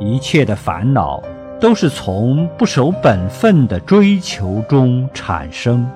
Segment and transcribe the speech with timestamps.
[0.00, 1.22] 一切的烦恼
[1.60, 5.86] 都是从不守本分的追求中产生。